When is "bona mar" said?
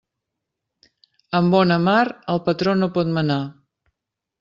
1.57-2.03